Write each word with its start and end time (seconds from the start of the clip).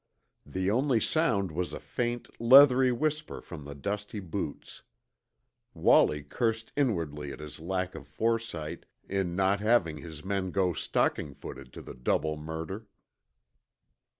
The 0.47 0.71
only 0.71 0.99
sound 0.99 1.51
was 1.51 1.73
a 1.73 1.79
faint, 1.79 2.27
leathery 2.41 2.91
whisper 2.91 3.39
from 3.39 3.65
the 3.65 3.75
dusty 3.75 4.19
boots. 4.19 4.81
Wallie 5.75 6.23
cursed 6.23 6.73
inwardly 6.75 7.31
at 7.31 7.39
his 7.39 7.59
lack 7.59 7.93
of 7.93 8.07
foresight 8.07 8.87
in 9.07 9.35
not 9.35 9.59
having 9.59 9.97
his 9.97 10.25
men 10.25 10.49
go 10.49 10.73
stocking 10.73 11.35
footed 11.35 11.71
to 11.73 11.83
the 11.83 11.93
double 11.93 12.35
murder. 12.35 12.87